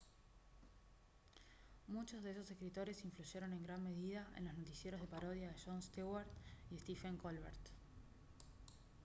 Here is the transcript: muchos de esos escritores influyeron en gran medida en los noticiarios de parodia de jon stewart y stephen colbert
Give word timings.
muchos 1.87 2.23
de 2.23 2.31
esos 2.31 2.49
escritores 2.49 3.05
influyeron 3.05 3.53
en 3.53 3.61
gran 3.61 3.83
medida 3.83 4.27
en 4.35 4.45
los 4.45 4.57
noticiarios 4.57 4.99
de 4.99 5.07
parodia 5.07 5.49
de 5.49 5.59
jon 5.63 5.79
stewart 5.79 6.25
y 6.71 6.79
stephen 6.79 7.17
colbert 7.17 7.63